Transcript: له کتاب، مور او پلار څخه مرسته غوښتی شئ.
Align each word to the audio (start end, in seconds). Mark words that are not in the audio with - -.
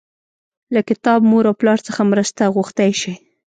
له 0.73 0.81
کتاب، 0.89 1.19
مور 1.29 1.43
او 1.49 1.55
پلار 1.59 1.79
څخه 1.87 2.01
مرسته 2.11 2.51
غوښتی 2.55 2.91
شئ. 3.01 3.13